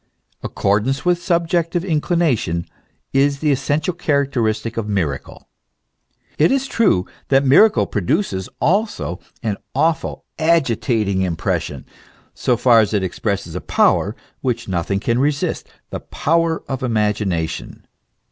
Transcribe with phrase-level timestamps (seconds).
[0.25, 2.65] * Accordance with subjective inclination,
[3.13, 5.47] is the essential characteristic of miracle.
[6.39, 11.85] It is true that miracle produces also an awful, agitating impression,
[12.33, 16.87] so far as it expresses a power which nothing can resist, the power of the
[16.87, 17.85] imagination.